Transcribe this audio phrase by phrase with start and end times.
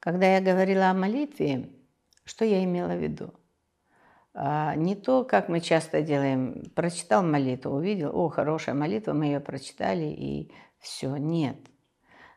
[0.00, 1.68] Когда я говорила о молитве,
[2.24, 3.34] что я имела в виду?
[4.32, 9.40] А, не то, как мы часто делаем, прочитал молитву, увидел, о, хорошая молитва, мы ее
[9.40, 11.16] прочитали, и все.
[11.16, 11.58] Нет.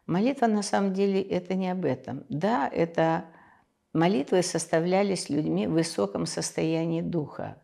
[0.05, 2.25] Молитва на самом деле это не об этом.
[2.28, 3.25] Да, это
[3.93, 7.57] молитвы составлялись людьми в высоком состоянии духа.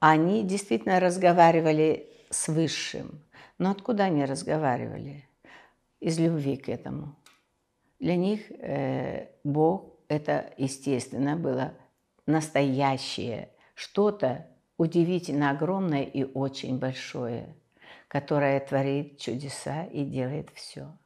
[0.00, 3.22] Они действительно разговаривали с Высшим.
[3.58, 5.28] Но откуда они разговаривали?
[6.00, 7.14] Из любви к этому.
[7.98, 11.74] Для них э, Бог– это, естественно, было
[12.26, 17.54] настоящее, что-то удивительно огромное и очень большое,
[18.08, 20.96] которое творит чудеса и делает все.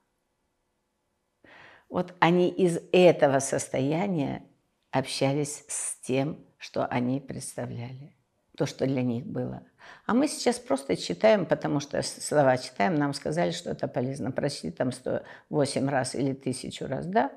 [1.89, 4.45] Вот они из этого состояния
[4.91, 8.15] общались с тем, что они представляли,
[8.59, 9.63] то, что для них было.
[10.05, 14.33] А мы сейчас просто читаем, потому что слова читаем, нам сказали, что это полезно.
[14.33, 17.31] Прочти там 108 раз или тысячу раз, да?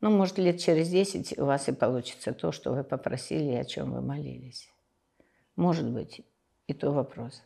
[0.00, 3.64] Ну, может, лет через 10 у вас и получится то, что вы попросили и о
[3.64, 4.72] чем вы молились.
[5.56, 6.20] Может быть,
[6.68, 7.42] и то вопрос.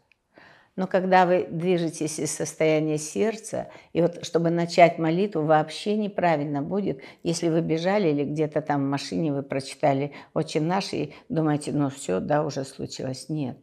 [0.74, 7.02] Но когда вы движетесь из состояния сердца, и вот чтобы начать молитву, вообще неправильно будет,
[7.22, 11.90] если вы бежали или где-то там в машине вы прочитали «Отче наш» и думаете, ну
[11.90, 13.28] все, да, уже случилось.
[13.28, 13.58] Нет.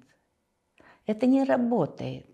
[1.07, 2.27] Это не работает.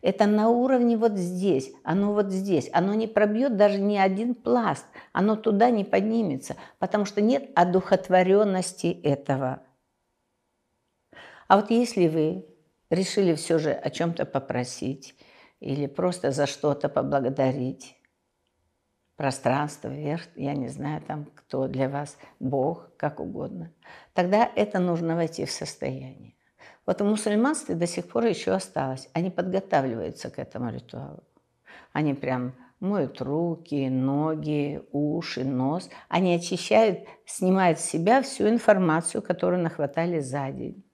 [0.00, 2.70] Это на уровне вот здесь, оно вот здесь.
[2.72, 8.86] Оно не пробьет даже ни один пласт, оно туда не поднимется, потому что нет одухотворенности
[8.86, 9.62] этого.
[11.48, 12.46] А вот если вы
[12.90, 15.14] решили все же о чем-то попросить
[15.60, 17.98] или просто за что-то поблагодарить,
[19.16, 23.72] пространство, вверх, я не знаю, там кто для вас, Бог, как угодно,
[24.14, 26.34] тогда это нужно войти в состояние.
[26.86, 29.10] Вот в мусульманстве до сих пор еще осталось.
[29.12, 31.22] Они подготавливаются к этому ритуалу.
[31.92, 35.90] Они прям моют руки, ноги, уши, нос.
[36.08, 40.87] Они очищают, снимают с себя всю информацию, которую нахватали за день.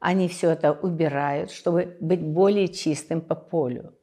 [0.00, 3.94] Они все это убирают, чтобы быть более чистым по полю.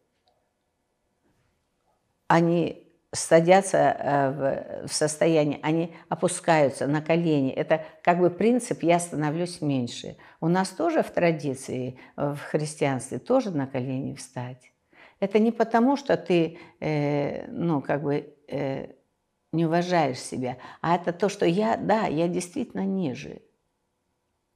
[2.28, 2.86] Они
[3.16, 7.52] садятся э, в состояние, они опускаются на колени.
[7.52, 10.18] Это как бы принцип «я становлюсь меньше».
[10.42, 14.72] У нас тоже в традиции, в христианстве, тоже на колени встать.
[15.20, 18.88] Это не потому, что ты, э, ну, как бы э,
[19.54, 23.42] не уважаешь себя, а это то, что я, да, я действительно ниже.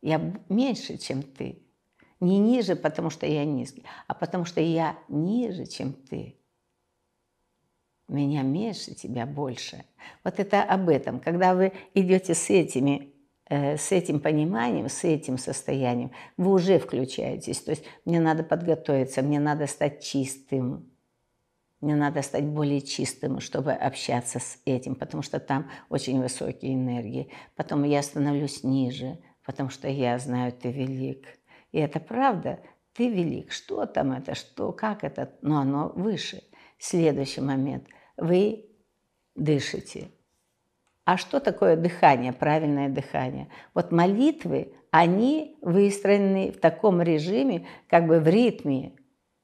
[0.01, 1.61] Я меньше, чем ты.
[2.19, 6.35] Не ниже, потому что я низкий, а потому что я ниже, чем ты.
[8.07, 9.85] Меня меньше, тебя больше.
[10.23, 11.19] Вот это об этом.
[11.19, 13.13] Когда вы идете с этими
[13.45, 17.61] э, с этим пониманием, с этим состоянием, вы уже включаетесь.
[17.61, 20.89] То есть мне надо подготовиться, мне надо стать чистым,
[21.81, 27.31] мне надо стать более чистым, чтобы общаться с этим, потому что там очень высокие энергии.
[27.55, 31.25] Потом я становлюсь ниже, потому что я знаю, ты велик.
[31.71, 32.59] И это правда,
[32.93, 33.51] ты велик.
[33.51, 36.43] Что там это, что, как это, но оно выше.
[36.77, 37.87] Следующий момент.
[38.15, 38.67] Вы
[39.33, 40.11] дышите.
[41.03, 43.47] А что такое дыхание, правильное дыхание?
[43.73, 48.93] Вот молитвы, они выстроены в таком режиме, как бы в ритме,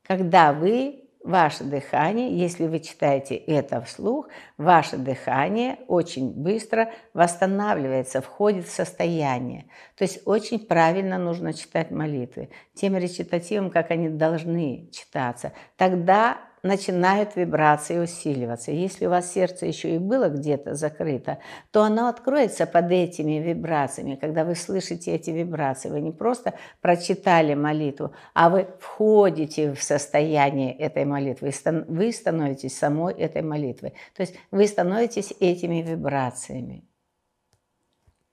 [0.03, 8.67] когда вы ваше дыхание, если вы читаете это вслух, ваше дыхание очень быстро восстанавливается, входит
[8.67, 9.65] в состояние.
[9.97, 15.51] То есть очень правильно нужно читать молитвы, тем речитативом, как они должны читаться.
[15.77, 18.71] Тогда начинают вибрации усиливаться.
[18.71, 21.37] Если у вас сердце еще и было где-то закрыто,
[21.71, 24.15] то оно откроется под этими вибрациями.
[24.15, 30.75] Когда вы слышите эти вибрации, вы не просто прочитали молитву, а вы входите в состояние
[30.75, 31.51] этой молитвы.
[31.87, 33.93] Вы становитесь самой этой молитвой.
[34.15, 36.83] То есть вы становитесь этими вибрациями.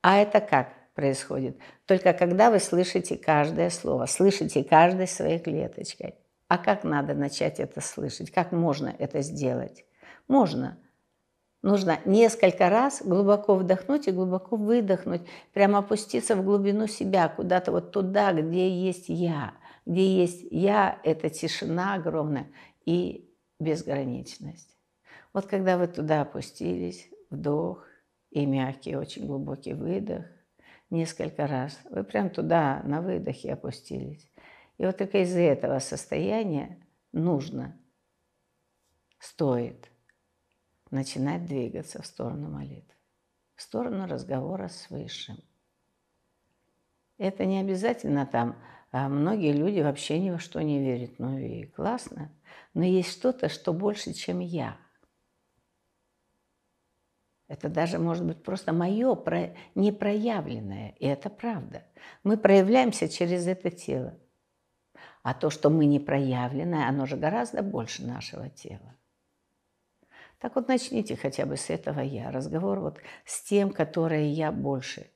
[0.01, 1.59] А это как происходит?
[1.85, 6.15] Только когда вы слышите каждое слово, слышите каждой своей клеточкой.
[6.53, 8.31] А как надо начать это слышать?
[8.31, 9.87] Как можно это сделать?
[10.29, 10.79] Можно.
[11.63, 15.23] Нужно несколько раз глубоко вдохнуть и глубоко выдохнуть,
[15.55, 19.55] прямо опуститься в глубину себя, куда-то вот туда, где есть я.
[19.87, 22.49] Где есть я, это тишина огромная
[22.85, 24.77] и безграничность.
[25.33, 27.87] Вот когда вы туда опустились, вдох
[28.31, 30.27] и мягкий, очень глубокий выдох,
[30.91, 34.29] несколько раз, вы прям туда на выдохе опустились.
[34.83, 37.81] И вот только из этого состояния нужно,
[39.21, 39.89] стоит
[40.91, 42.93] начинать двигаться в сторону молитвы,
[43.55, 45.37] в сторону разговора с Высшим.
[47.17, 51.65] Это не обязательно там, а многие люди вообще ни во что не верят, ну и
[51.67, 52.33] классно,
[52.75, 54.77] но есть что-то, что больше, чем я.
[57.47, 59.15] Это даже может быть просто мое
[59.77, 61.87] непроявленное, и это правда.
[62.25, 64.19] Мы проявляемся через это тело.
[65.23, 68.97] А то, что мы не проявленное, оно же гораздо больше нашего тела.
[70.39, 72.33] Так вот начните хотя бы с этого я.
[72.33, 75.09] Разговор вот с тем, которое я больше.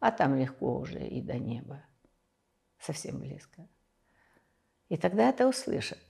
[0.00, 1.84] А там легко уже и до неба.
[2.80, 3.68] Совсем близко.
[4.88, 6.00] И тогда это услышат.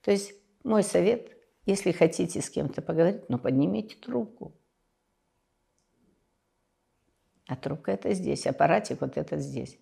[0.00, 0.32] То есть
[0.64, 1.36] мой совет,
[1.66, 4.54] если хотите с кем-то поговорить, ну поднимите трубку.
[7.46, 9.78] А трубка это здесь, аппаратик вот этот здесь.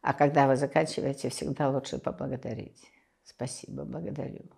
[0.00, 2.90] А когда вы заканчиваете, всегда лучше поблагодарить.
[3.24, 4.50] Спасибо, благодарю.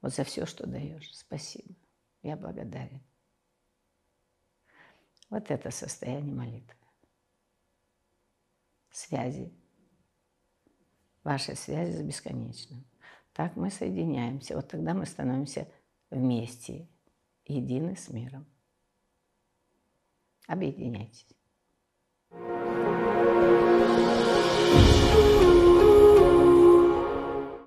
[0.00, 1.14] Вот за все, что даешь.
[1.14, 1.74] Спасибо.
[2.22, 3.02] Я благодарен.
[5.28, 6.76] Вот это состояние молитвы.
[8.90, 9.52] Связи.
[11.24, 12.84] Вашей связи с бесконечным.
[13.32, 14.54] Так мы соединяемся.
[14.54, 15.68] Вот тогда мы становимся
[16.10, 16.88] вместе,
[17.44, 18.46] едины с миром.
[20.46, 21.26] Объединяйтесь.